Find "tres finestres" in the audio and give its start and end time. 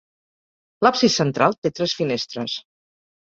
1.81-2.57